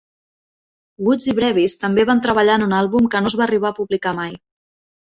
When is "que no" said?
3.13-3.35